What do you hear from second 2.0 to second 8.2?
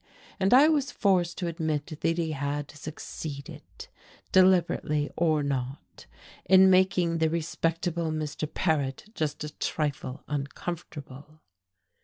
that he had succeeded deliberately or not in making the respectable